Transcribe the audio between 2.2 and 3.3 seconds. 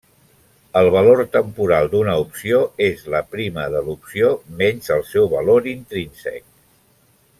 opció és la